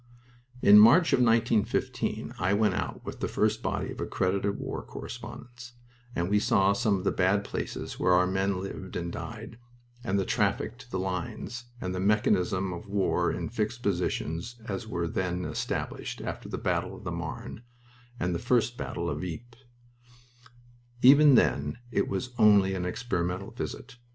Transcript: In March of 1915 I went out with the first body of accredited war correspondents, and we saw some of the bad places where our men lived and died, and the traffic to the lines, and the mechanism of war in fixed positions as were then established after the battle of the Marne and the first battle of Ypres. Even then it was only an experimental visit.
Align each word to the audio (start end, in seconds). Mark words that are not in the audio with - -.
In 0.63 0.79
March 0.79 1.13
of 1.13 1.19
1915 1.19 2.33
I 2.39 2.55
went 2.55 2.73
out 2.73 3.05
with 3.05 3.19
the 3.19 3.27
first 3.27 3.61
body 3.61 3.91
of 3.91 4.01
accredited 4.01 4.57
war 4.57 4.81
correspondents, 4.83 5.73
and 6.15 6.27
we 6.27 6.39
saw 6.39 6.73
some 6.73 6.97
of 6.97 7.03
the 7.03 7.11
bad 7.11 7.43
places 7.43 7.99
where 7.99 8.13
our 8.13 8.25
men 8.25 8.59
lived 8.59 8.95
and 8.95 9.11
died, 9.11 9.59
and 10.03 10.17
the 10.17 10.25
traffic 10.25 10.79
to 10.79 10.89
the 10.89 10.97
lines, 10.97 11.65
and 11.79 11.93
the 11.93 11.99
mechanism 11.99 12.73
of 12.73 12.87
war 12.89 13.31
in 13.31 13.47
fixed 13.47 13.83
positions 13.83 14.59
as 14.65 14.87
were 14.87 15.07
then 15.07 15.45
established 15.45 16.19
after 16.19 16.49
the 16.49 16.57
battle 16.57 16.95
of 16.95 17.03
the 17.03 17.11
Marne 17.11 17.61
and 18.19 18.33
the 18.33 18.39
first 18.39 18.77
battle 18.77 19.07
of 19.07 19.19
Ypres. 19.23 19.65
Even 21.03 21.35
then 21.35 21.77
it 21.91 22.07
was 22.07 22.31
only 22.39 22.73
an 22.73 22.85
experimental 22.87 23.51
visit. 23.51 23.97